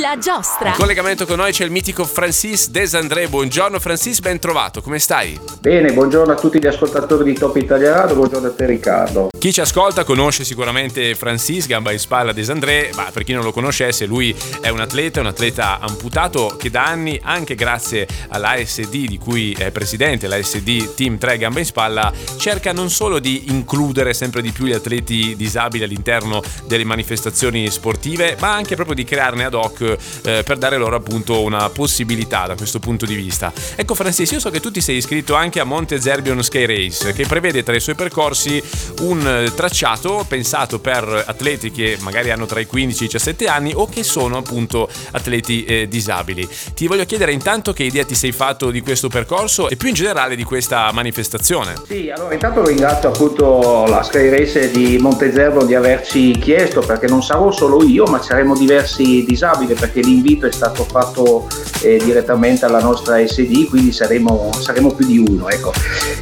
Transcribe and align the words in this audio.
La 0.00 0.16
giostra. 0.18 0.68
In 0.68 0.74
collegamento 0.76 1.26
con 1.26 1.36
noi 1.36 1.50
c'è 1.50 1.64
il 1.64 1.70
mitico 1.72 2.04
Francis 2.04 2.70
Desandré. 2.70 3.26
Buongiorno 3.26 3.80
Francis, 3.80 4.20
ben 4.20 4.38
trovato, 4.38 4.80
come 4.80 5.00
stai? 5.00 5.38
Bene, 5.58 5.92
buongiorno 5.92 6.32
a 6.32 6.36
tutti 6.36 6.60
gli 6.60 6.66
ascoltatori 6.66 7.24
di 7.24 7.36
Top 7.36 7.56
Italiano, 7.56 8.14
buongiorno 8.14 8.46
a 8.46 8.52
te 8.52 8.66
Riccardo. 8.66 9.28
Chi 9.36 9.52
ci 9.52 9.60
ascolta 9.60 10.04
conosce 10.04 10.44
sicuramente 10.44 11.14
Francis, 11.16 11.66
gamba 11.66 11.90
in 11.90 11.98
spalla 11.98 12.32
Desandré, 12.32 12.92
ma 12.94 13.10
per 13.12 13.24
chi 13.24 13.32
non 13.32 13.42
lo 13.42 13.52
conoscesse 13.52 14.06
lui 14.06 14.34
è 14.60 14.68
un 14.68 14.80
atleta, 14.80 15.20
un 15.20 15.26
atleta 15.26 15.80
amputato 15.80 16.54
che 16.56 16.70
da 16.70 16.86
anni, 16.86 17.20
anche 17.22 17.56
grazie 17.56 18.06
all'ASD 18.28 18.88
di 18.90 19.18
cui 19.18 19.52
è 19.58 19.70
presidente, 19.72 20.28
l'ASD 20.28 20.94
Team 20.94 21.18
3 21.18 21.36
gamba 21.36 21.58
in 21.58 21.66
spalla, 21.66 22.12
cerca 22.38 22.72
non 22.72 22.90
solo 22.90 23.18
di 23.18 23.50
includere 23.50 24.14
sempre 24.14 24.40
di 24.40 24.52
più 24.52 24.66
gli 24.66 24.72
atleti 24.72 25.34
disabili 25.36 25.82
all'interno 25.82 26.40
delle 26.64 26.84
manifestazioni 26.84 27.68
sportive, 27.70 28.36
ma 28.38 28.54
anche 28.54 28.76
proprio 28.76 28.94
di 28.94 29.04
crearne 29.04 29.44
ad 29.44 29.54
hoc 29.54 29.63
TikTok 29.64 29.96
eh, 30.24 30.42
per 30.44 30.58
dare 30.58 30.76
loro 30.76 30.96
appunto 30.96 31.42
una 31.42 31.68
possibilità 31.70 32.46
da 32.46 32.54
questo 32.54 32.78
punto 32.78 33.06
di 33.06 33.14
vista. 33.14 33.52
Ecco 33.74 33.94
Francis, 33.94 34.30
io 34.30 34.40
so 34.40 34.50
che 34.50 34.60
tu 34.60 34.70
ti 34.70 34.80
sei 34.80 34.96
iscritto 34.96 35.34
anche 35.34 35.60
a 35.60 35.64
Monte 35.64 36.00
Zerbion 36.00 36.42
Sky 36.42 36.66
Race 36.66 37.12
che 37.12 37.26
prevede 37.26 37.62
tra 37.62 37.74
i 37.74 37.80
suoi 37.80 37.94
percorsi 37.94 38.62
un 39.00 39.26
eh, 39.26 39.54
tracciato 39.54 40.24
pensato 40.28 40.78
per 40.78 41.24
atleti 41.26 41.70
che 41.70 41.96
magari 42.00 42.30
hanno 42.30 42.46
tra 42.46 42.60
i 42.60 42.66
15 42.66 43.02
e 43.02 43.06
i 43.06 43.08
17 43.08 43.46
anni 43.46 43.72
o 43.74 43.88
che 43.88 44.02
sono 44.02 44.36
appunto 44.36 44.88
atleti 45.12 45.64
eh, 45.64 45.88
disabili. 45.88 46.48
Ti 46.74 46.86
voglio 46.86 47.04
chiedere 47.04 47.32
intanto 47.32 47.72
che 47.72 47.84
idea 47.84 48.04
ti 48.04 48.14
sei 48.14 48.32
fatto 48.32 48.70
di 48.70 48.80
questo 48.80 49.08
percorso 49.08 49.68
e 49.68 49.76
più 49.76 49.88
in 49.88 49.94
generale 49.94 50.36
di 50.36 50.44
questa 50.44 50.90
manifestazione. 50.92 51.74
Sì, 51.86 52.10
allora 52.10 52.34
intanto 52.34 52.64
ringrazio 52.64 53.08
appunto 53.08 53.84
la 53.86 54.02
Sky 54.02 54.28
Race 54.28 54.70
di 54.70 54.98
Monte 54.98 55.32
Zerbion 55.32 55.66
di 55.66 55.74
averci 55.74 56.32
chiesto 56.38 56.80
perché 56.80 57.06
non 57.06 57.22
sarò 57.22 57.50
solo 57.50 57.82
io 57.84 58.04
ma 58.04 58.20
saremo 58.22 58.56
diversi 58.56 59.24
disabili 59.24 59.53
possibile 59.54 59.74
perché 59.74 60.00
l'invito 60.00 60.46
è 60.46 60.52
stato 60.52 60.84
fatto 60.84 61.46
eh, 61.82 62.00
direttamente 62.02 62.64
alla 62.64 62.80
nostra 62.80 63.24
SD, 63.24 63.68
quindi 63.68 63.92
saremo, 63.92 64.50
saremo 64.58 64.92
più 64.92 65.06
di 65.06 65.18
uno. 65.18 65.48
Ecco. 65.48 65.72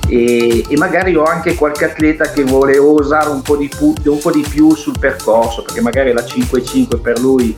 E, 0.09 0.65
e, 0.69 0.77
magari 0.77 1.15
ho 1.17 1.25
anche 1.25 1.55
qualche 1.55 1.87
atleta 1.87 2.31
che 2.31 2.43
vuole 2.45 2.79
osare 2.79 3.31
un 3.31 3.43
po' 3.43 3.57
di, 3.57 3.71
un 3.81 4.19
po 4.19 4.31
di 4.31 4.45
più 4.49 4.75
sul 4.75 4.99
percorso, 4.99 5.63
perché 5.63 5.81
magari 5.81 6.13
la 6.13 6.23
5-5 6.23 7.01
per 7.01 7.19
lui 7.19 7.57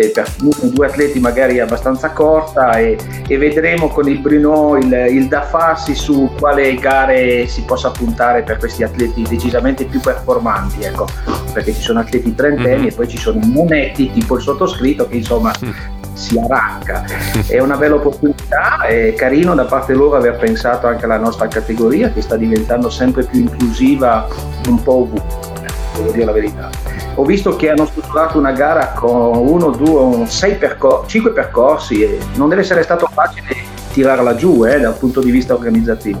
eh, 0.00 0.08
per 0.10 0.28
due 0.38 0.86
atleti 0.86 1.20
magari 1.20 1.60
abbastanza 1.60 2.10
corta 2.10 2.72
e, 2.72 2.96
e 3.26 3.38
vedremo 3.38 3.88
con 3.88 4.08
il 4.08 4.18
Bruno 4.18 4.76
il, 4.76 4.92
il, 5.10 5.28
da 5.28 5.42
farsi 5.42 5.94
su 5.94 6.30
quale 6.38 6.74
gare 6.76 7.46
si 7.46 7.62
possa 7.62 7.90
puntare 7.90 8.42
per 8.42 8.58
questi 8.58 8.82
atleti 8.82 9.22
decisamente 9.28 9.84
più 9.84 10.00
performanti 10.00 10.82
ecco 10.82 11.06
perché 11.52 11.74
ci 11.74 11.82
sono 11.82 12.00
atleti 12.00 12.34
trentenni 12.34 12.76
mm-hmm. 12.78 12.86
e 12.86 12.92
poi 12.92 13.08
ci 13.08 13.18
sono 13.18 13.38
monetti 13.42 14.10
tipo 14.10 14.36
il 14.36 14.42
sottoscritto 14.42 15.06
che 15.06 15.16
insomma 15.16 15.52
mm. 15.64 15.70
si 16.14 16.38
arranca 16.38 17.04
è 17.46 17.58
una 17.58 17.76
bella 17.76 17.96
opportunità 17.96 18.86
è 18.86 19.12
carino 19.14 19.54
da 19.54 19.64
parte 19.64 19.92
loro 19.92 20.16
aver 20.16 20.36
pensato 20.36 20.86
anche 20.86 21.04
alla 21.04 21.18
nostra 21.18 21.48
categoria 21.48 22.10
che 22.10 22.22
sta 22.22 22.36
diventando 22.36 22.88
sempre 22.88 23.24
più 23.24 23.40
inclusiva 23.40 24.26
un 24.68 24.82
po' 24.82 24.94
ovunque 24.94 25.58
devo 25.96 26.10
dire 26.10 26.24
la 26.24 26.32
verità 26.32 26.70
ho 27.16 27.24
visto 27.24 27.56
che 27.56 27.70
hanno 27.70 27.86
strutturato 27.86 28.38
una 28.38 28.52
gara 28.52 28.92
con 28.92 29.36
uno, 29.36 29.70
due, 29.70 30.26
sei 30.26 30.54
percor- 30.54 31.06
cinque 31.06 31.32
percorsi 31.32 32.02
e 32.02 32.18
non 32.36 32.48
deve 32.48 32.62
essere 32.62 32.82
stato 32.82 33.08
facile 33.12 33.56
tirarla 33.92 34.34
giù 34.36 34.64
eh, 34.64 34.78
dal 34.78 34.96
punto 34.96 35.20
di 35.20 35.30
vista 35.30 35.52
organizzativo. 35.52 36.20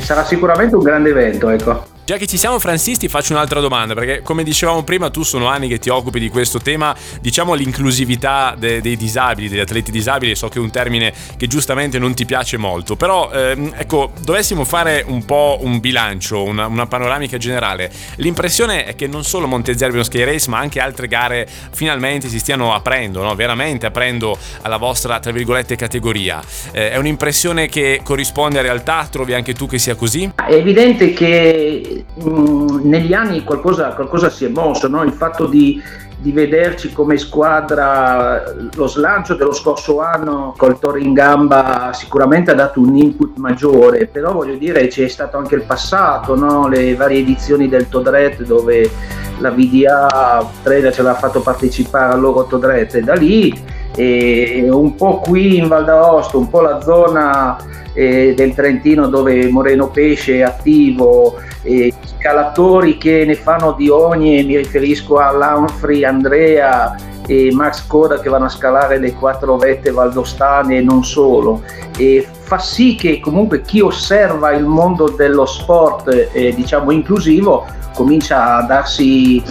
Sarà 0.00 0.24
sicuramente 0.24 0.74
un 0.74 0.82
grande 0.82 1.10
evento, 1.10 1.48
ecco. 1.48 1.93
Già 2.06 2.18
che 2.18 2.26
ci 2.26 2.36
siamo, 2.36 2.58
Francis, 2.58 2.98
ti 2.98 3.08
faccio 3.08 3.32
un'altra 3.32 3.60
domanda, 3.60 3.94
perché 3.94 4.20
come 4.20 4.42
dicevamo 4.42 4.82
prima, 4.82 5.08
tu 5.08 5.22
sono 5.22 5.46
anni 5.46 5.68
che 5.68 5.78
ti 5.78 5.88
occupi 5.88 6.20
di 6.20 6.28
questo 6.28 6.58
tema, 6.58 6.94
diciamo 7.18 7.54
l'inclusività 7.54 8.54
de- 8.58 8.82
dei 8.82 8.98
disabili, 8.98 9.48
degli 9.48 9.60
atleti 9.60 9.90
disabili, 9.90 10.34
so 10.34 10.48
che 10.48 10.58
è 10.58 10.60
un 10.60 10.70
termine 10.70 11.14
che 11.38 11.46
giustamente 11.46 11.98
non 11.98 12.12
ti 12.12 12.26
piace 12.26 12.58
molto, 12.58 12.94
però 12.94 13.30
ehm, 13.32 13.72
ecco, 13.78 14.12
dovessimo 14.20 14.64
fare 14.64 15.02
un 15.06 15.24
po' 15.24 15.56
un 15.62 15.80
bilancio, 15.80 16.42
una, 16.42 16.66
una, 16.66 16.86
panoramica 16.86 17.38
generale, 17.38 17.90
l'impressione 18.16 18.84
è 18.84 18.94
che 18.94 19.06
non 19.06 19.24
solo 19.24 19.46
Montezervio 19.46 20.02
Sky 20.02 20.24
Race, 20.24 20.50
ma 20.50 20.58
anche 20.58 20.80
altre 20.80 21.08
gare 21.08 21.48
finalmente 21.70 22.28
si 22.28 22.38
stiano 22.38 22.74
aprendo, 22.74 23.22
no? 23.22 23.34
veramente 23.34 23.86
aprendo 23.86 24.36
alla 24.60 24.76
vostra, 24.76 25.20
tra 25.20 25.32
virgolette, 25.32 25.74
categoria. 25.74 26.42
Eh, 26.70 26.90
è 26.90 26.98
un'impressione 26.98 27.66
che 27.70 28.00
corrisponde 28.04 28.58
a 28.58 28.62
realtà? 28.62 29.08
Trovi 29.10 29.32
anche 29.32 29.54
tu 29.54 29.66
che 29.66 29.78
sia 29.78 29.94
così? 29.94 30.30
È 30.34 30.52
evidente 30.52 31.14
che 31.14 31.93
mh, 32.14 32.80
negli 32.82 33.12
anni 33.12 33.44
qualcosa, 33.44 33.94
qualcosa, 33.94 34.30
si 34.30 34.44
è 34.44 34.48
mosso, 34.48 34.88
no? 34.88 35.02
il 35.02 35.12
fatto 35.12 35.46
di, 35.46 35.80
di, 36.18 36.32
vederci 36.32 36.92
come 36.92 37.16
squadra, 37.18 38.42
lo 38.74 38.86
slancio 38.86 39.34
dello 39.34 39.52
scorso 39.52 40.00
anno 40.00 40.54
col 40.56 40.78
Toro 40.78 40.98
in 40.98 41.12
gamba 41.12 41.90
sicuramente 41.92 42.50
ha 42.50 42.54
dato 42.54 42.80
un 42.80 42.96
input 42.96 43.36
maggiore, 43.36 44.06
però 44.06 44.32
voglio 44.32 44.56
dire 44.56 44.86
c'è 44.88 45.08
stato 45.08 45.36
anche 45.36 45.54
il 45.54 45.62
passato, 45.62 46.34
no? 46.36 46.68
le 46.68 46.94
varie 46.94 47.20
edizioni 47.20 47.68
del 47.68 47.88
Todret 47.88 48.42
dove 48.42 48.90
la 49.38 49.50
VDA 49.50 50.48
Trader 50.62 50.92
ci 50.92 51.00
aveva 51.00 51.16
fatto 51.16 51.40
partecipare 51.40 52.14
al 52.14 52.20
loro 52.20 52.44
Todret 52.44 52.94
e 52.94 53.00
da 53.00 53.14
lì 53.14 53.73
e 53.96 54.66
un 54.70 54.94
po' 54.94 55.18
qui 55.18 55.58
in 55.58 55.68
Val 55.68 55.84
d'Aosto, 55.84 56.38
un 56.38 56.48
po' 56.48 56.60
la 56.60 56.80
zona 56.80 57.56
eh, 57.92 58.34
del 58.36 58.54
Trentino 58.54 59.08
dove 59.08 59.48
Moreno 59.48 59.88
Pesce 59.88 60.38
è 60.38 60.42
attivo, 60.42 61.36
eh, 61.62 61.92
scalatori 62.18 62.98
che 62.98 63.24
ne 63.24 63.34
fanno 63.34 63.72
di 63.72 63.88
ogni, 63.88 64.44
mi 64.44 64.56
riferisco 64.56 65.18
a 65.18 65.30
Lanfri, 65.30 66.04
Andrea 66.04 66.94
e 67.26 67.50
Max 67.52 67.86
Coda 67.86 68.18
che 68.20 68.28
vanno 68.28 68.46
a 68.46 68.50
scalare 68.50 68.98
le 68.98 69.14
quattro 69.14 69.56
vette 69.56 69.90
valdostane 69.90 70.78
e 70.78 70.82
non 70.82 71.04
solo. 71.04 71.62
E 71.96 72.26
fa 72.28 72.58
sì 72.58 72.96
che 72.96 73.20
comunque 73.20 73.62
chi 73.62 73.80
osserva 73.80 74.52
il 74.52 74.64
mondo 74.64 75.08
dello 75.08 75.46
sport 75.46 76.30
eh, 76.32 76.52
diciamo 76.54 76.90
inclusivo 76.90 77.64
comincia 77.94 78.56
a 78.56 78.62
darsi 78.62 79.42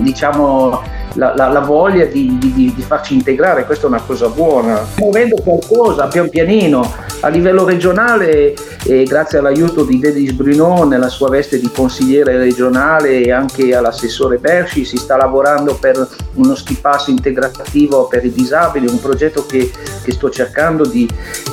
diciamo 0.00 0.82
la, 1.14 1.34
la, 1.34 1.48
la 1.48 1.60
voglia 1.60 2.04
di, 2.04 2.36
di, 2.38 2.72
di, 2.74 2.82
farci 2.82 3.14
integrare, 3.14 3.64
questa 3.64 3.86
è 3.86 3.88
una 3.88 4.00
cosa 4.00 4.28
buona. 4.28 4.84
Muovendo 4.98 5.36
qualcosa 5.42 6.06
pian 6.06 6.28
pianino 6.28 6.92
a 7.20 7.28
livello 7.28 7.64
regionale, 7.64 8.54
e 8.84 9.02
grazie 9.02 9.38
all'aiuto 9.38 9.84
di 9.84 9.98
Dedis 9.98 10.32
Bruno 10.32 10.84
nella 10.84 11.08
sua 11.08 11.28
veste 11.28 11.58
di 11.58 11.70
consigliere 11.70 12.36
regionale 12.38 13.22
e 13.22 13.32
anche 13.32 13.74
all'assessore 13.74 14.38
Persci, 14.38 14.84
si 14.84 14.96
sta 14.96 15.16
lavorando 15.16 15.74
per 15.74 16.08
uno 16.34 16.54
skipass 16.54 17.08
integrativo 17.08 18.06
per 18.06 18.24
i 18.24 18.32
disabili, 18.32 18.86
un 18.86 19.00
progetto 19.00 19.44
che, 19.46 19.70
che 20.08 20.12
sto 20.12 20.30
cercando 20.30 20.86
di, 20.86 21.06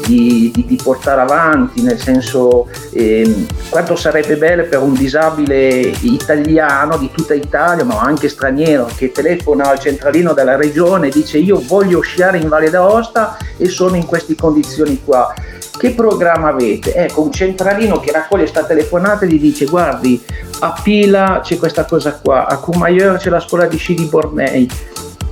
di, 0.08 0.80
portare 0.82 1.20
avanti, 1.20 1.82
nel 1.82 2.00
senso 2.00 2.70
eh, 2.92 3.46
quanto 3.70 3.98
sarebbe 3.98 4.38
bello 4.38 4.64
per 4.64 4.82
un 4.82 4.94
disabile 4.94 5.92
italiano 6.02 6.98
di 6.98 7.12
tutta 7.14 7.34
Italia, 7.34 7.84
ma 7.84 8.00
anche 8.00 8.30
straniero, 8.30 8.88
che 8.96 9.12
telefona 9.12 9.70
al 9.70 9.80
centralino 9.80 10.34
della 10.34 10.56
regione 10.56 11.08
e 11.08 11.12
dice 11.12 11.38
io 11.38 11.62
voglio 11.66 12.00
sciare 12.00 12.38
in 12.38 12.48
Valle 12.48 12.70
d'Aosta 12.70 13.38
e 13.58 13.68
sono 13.68 13.98
in 13.98 14.06
queste 14.06 14.36
condizioni 14.36 15.02
qua 15.04 15.34
che 15.78 15.92
programma 15.92 16.48
avete? 16.48 16.94
Ecco, 16.94 17.24
un 17.24 17.34
centralino 17.34 18.00
che 18.00 18.14
raccoglie 18.14 18.44
questa 18.44 18.64
telefonata 18.64 19.26
e 19.26 19.28
gli 19.28 19.40
dice 19.40 19.66
guardi, 19.66 20.24
a 20.60 20.74
Pila 20.82 21.42
c'è 21.44 21.58
questa 21.58 21.84
cosa 21.84 22.14
qua, 22.14 22.48
a 22.48 22.58
Courmayeur 22.60 23.18
c'è 23.18 23.30
la 23.30 23.42
scuola 23.42 23.66
di 23.66 23.76
sci 23.76 23.94
di 23.94 24.06
Bornei, 24.06 24.70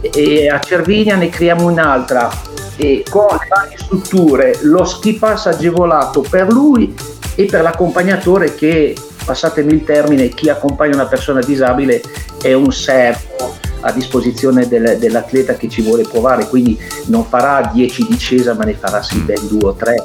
e 0.01 0.49
a 0.49 0.59
Cervinia 0.59 1.15
ne 1.15 1.29
creiamo 1.29 1.65
un'altra 1.65 2.51
e 2.75 3.03
con 3.09 3.27
le 3.29 3.47
varie 3.47 3.77
strutture 3.77 4.59
lo 4.61 4.83
ski 4.83 5.13
pass 5.13 5.47
agevolato 5.47 6.21
per 6.21 6.51
lui 6.51 6.93
e 7.35 7.45
per 7.45 7.61
l'accompagnatore 7.61 8.55
che 8.55 8.95
passatemi 9.25 9.73
il 9.73 9.83
termine 9.83 10.29
chi 10.29 10.49
accompagna 10.49 10.95
una 10.95 11.05
persona 11.05 11.39
disabile 11.39 12.01
è 12.41 12.53
un 12.53 12.71
servo 12.71 13.55
a 13.85 13.91
disposizione 13.91 14.67
del, 14.67 14.97
dell'atleta 14.97 15.55
che 15.55 15.67
ci 15.69 15.81
vuole 15.81 16.03
provare, 16.03 16.47
quindi 16.47 16.79
non 17.07 17.25
farà 17.25 17.69
10 17.73 18.07
discesa 18.09 18.53
ma 18.53 18.63
ne 18.63 18.73
farà 18.73 19.01
sì 19.01 19.19
ben 19.19 19.47
2 19.47 19.67
o 19.67 19.73
3. 19.73 20.03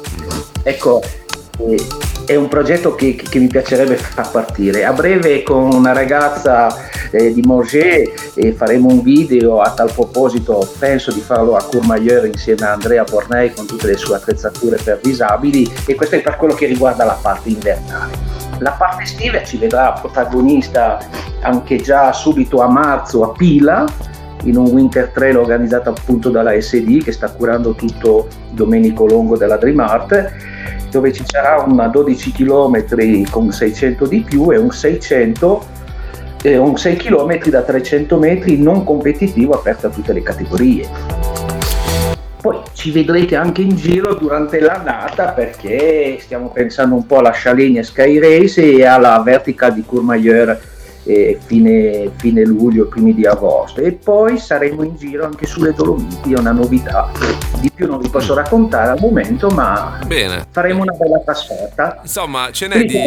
Ecco, 0.63 1.01
eh, 1.59 1.87
è 2.25 2.35
un 2.35 2.47
progetto 2.47 2.95
che, 2.95 3.15
che, 3.15 3.39
mi 3.39 3.47
piacerebbe 3.47 3.95
far 3.95 4.29
partire. 4.31 4.85
A 4.85 4.93
breve 4.93 5.43
con 5.43 5.73
una 5.73 5.93
ragazza 5.93 6.89
eh, 7.11 7.33
di 7.33 7.41
Morger 7.41 8.11
eh, 8.35 8.53
faremo 8.53 8.89
un 8.89 9.01
video 9.01 9.61
a 9.61 9.71
tal 9.71 9.91
proposito, 9.91 10.67
penso 10.77 11.11
di 11.11 11.19
farlo 11.19 11.55
a 11.55 11.63
Courmayeur 11.63 12.25
insieme 12.25 12.61
a 12.61 12.73
Andrea 12.73 13.03
Bornei 13.03 13.53
con 13.53 13.65
tutte 13.65 13.87
le 13.87 13.97
sue 13.97 14.15
attrezzature 14.15 14.77
per 14.83 14.99
disabili 15.01 15.69
e 15.85 15.95
questo 15.95 16.15
è 16.15 16.21
per 16.21 16.37
quello 16.37 16.53
che 16.53 16.65
riguarda 16.65 17.03
la 17.05 17.17
parte 17.21 17.49
invernale. 17.49 18.13
La 18.59 18.71
parte 18.71 19.03
estiva 19.03 19.43
ci 19.43 19.57
vedrà 19.57 19.93
protagonista 19.93 20.99
anche 21.41 21.77
già 21.77 22.11
subito 22.11 22.61
a 22.61 22.67
marzo 22.67 23.23
a 23.23 23.31
Pila, 23.31 23.85
in 24.43 24.57
un 24.57 24.67
winter 24.67 25.09
trail 25.09 25.37
organizzato 25.37 25.89
appunto 25.89 26.29
dalla 26.29 26.59
SD 26.59 27.03
che 27.03 27.11
sta 27.11 27.29
curando 27.29 27.73
tutto 27.73 28.27
Domenico 28.51 29.05
Longo 29.05 29.35
della 29.37 29.57
Dream 29.57 29.79
Art 29.79 30.33
dove 30.89 31.11
ci 31.11 31.23
sarà 31.25 31.63
una 31.67 31.87
12 31.87 32.31
km 32.31 33.29
con 33.29 33.51
600 33.51 34.05
di 34.07 34.21
più 34.21 34.51
e 34.51 34.57
un 34.57 34.71
600 34.71 35.77
eh, 36.41 36.57
un 36.57 36.77
6 36.77 36.95
km 36.95 37.49
da 37.49 37.61
300 37.61 38.17
metri 38.17 38.57
non 38.57 38.83
competitivo 38.83 39.53
aperto 39.53 39.87
a 39.87 39.89
tutte 39.89 40.13
le 40.13 40.23
categorie. 40.23 40.87
Poi 42.41 42.57
ci 42.73 42.91
vedrete 42.91 43.35
anche 43.35 43.61
in 43.61 43.75
giro 43.75 44.13
durante 44.15 44.61
l'annata 44.61 45.29
perché 45.29 46.17
stiamo 46.21 46.49
pensando 46.49 46.95
un 46.95 47.05
po' 47.05 47.17
alla 47.17 47.31
Chalenia 47.33 47.83
Sky 47.83 48.17
Race 48.17 48.61
e 48.61 48.85
alla 48.85 49.21
Vertical 49.21 49.73
di 49.73 49.83
Courmayeur 49.85 50.57
eh, 51.03 51.37
fine, 51.43 52.11
fine, 52.15 52.45
luglio, 52.45 52.87
primi 52.87 53.13
di 53.13 53.25
agosto 53.25 53.81
e 53.81 53.91
poi 53.91 54.37
saremo 54.37 54.83
in 54.83 54.95
giro 54.95 55.25
anche 55.25 55.45
sulle 55.45 55.73
Dolomiti, 55.73 56.33
è 56.33 56.37
una 56.37 56.51
novità. 56.51 57.11
Di 57.59 57.71
più 57.71 57.87
non 57.87 57.99
vi 57.99 58.09
posso 58.09 58.33
raccontare 58.33 58.91
al 58.91 58.99
momento, 58.99 59.49
ma 59.49 59.99
Bene. 60.05 60.45
faremo 60.49 60.83
una 60.83 60.93
bella 60.93 61.19
trasferta. 61.19 61.99
Insomma, 62.01 62.49
ce 62.51 62.67
n'è 62.67 62.85
di, 62.85 63.01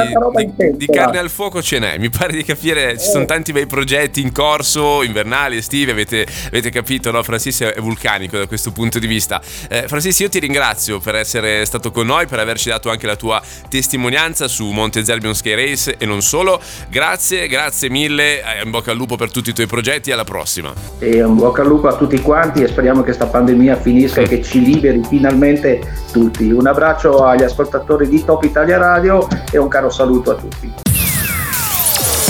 di, 0.57 0.77
di, 0.77 0.87
carne 0.87 1.19
al 1.19 1.31
fuoco, 1.31 1.63
ce 1.63 1.79
n'è. 1.79 1.97
Mi 1.97 2.11
pare 2.11 2.33
di 2.33 2.45
capire, 2.45 2.99
ci 2.99 3.09
sono 3.09 3.23
eh. 3.23 3.27
tanti 3.27 3.53
bei 3.53 3.67
progetti 3.67 4.21
in 4.21 4.31
corso, 4.31 5.03
invernali, 5.03 5.57
estivi, 5.57 5.91
avete, 5.91 6.27
avete 6.49 6.71
capito, 6.71 7.11
no? 7.11 7.23
Francis 7.23 7.63
è 7.63 7.81
vulcanico 7.81 8.37
da 8.37 8.47
questo 8.47 8.73
punto 8.73 8.99
di 8.99 9.07
vista. 9.07 9.41
Eh, 9.69 9.85
Francis, 9.87 10.19
io 10.19 10.29
ti 10.29 10.39
ringrazio 10.39 11.01
per 11.01 11.15
essere 11.15 11.65
stato 11.65 11.91
con 11.91 12.07
noi, 12.07 12.27
per 12.27 12.39
averci 12.39 12.69
dato 12.69 12.91
anche 12.91 13.07
la 13.07 13.17
tua 13.17 13.41
testimonianza 13.69 14.49
su 14.49 14.69
Monte 14.71 15.03
Zerbion 15.03 15.35
Sky 15.35 15.55
Race 15.55 15.97
e 15.97 16.05
non 16.05 16.21
solo. 16.21 16.61
Grazie, 16.91 17.47
grazie 17.49 17.89
mille, 17.89 18.41
eh, 18.41 18.65
in 18.65 18.71
bocca 18.71 18.91
al 18.91 18.99
lupo 18.99 19.17
per 19.17 19.31
tutti 19.31 19.51
i 19.51 19.55
tuoi 19.55 19.67
progetti 19.67 20.13
alla 20.13 20.25
prossima. 20.25 20.73
E 20.99 21.17
in 21.17 21.37
bocca 21.37 21.63
al 21.63 21.69
lupo 21.69 21.89
a 21.89 21.97
tutti 21.97 22.21
quanti 22.21 22.63
e 22.63 22.69
speriamo 22.69 22.99
che 22.99 23.07
questa 23.07 23.27
pandemia 23.27 23.77
finisca 23.77 24.21
e 24.21 24.29
ci 24.43 24.63
liberi 24.63 25.03
finalmente 25.05 25.81
tutti. 26.13 26.51
Un 26.51 26.67
abbraccio 26.67 27.25
agli 27.25 27.43
ascoltatori 27.43 28.09
di 28.09 28.25
Top 28.25 28.43
Italia 28.43 28.79
Radio 28.79 29.27
e 29.51 29.59
un 29.59 29.69
caro 29.69 29.91
saluto 29.91 30.33
a 30.33 30.35
tutti. 30.35 30.73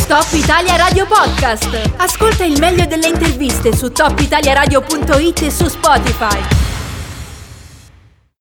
Top 0.06 0.26
Italia 0.32 0.76
Radio 0.76 1.06
Podcast. 1.06 1.92
Ascolta 1.96 2.44
il 2.44 2.58
meglio 2.60 2.84
delle 2.86 3.08
interviste 3.08 3.74
su 3.74 3.90
topitaliaradio.it 3.90 5.42
e 5.42 5.50
su 5.50 5.68
Spotify. 5.68 6.61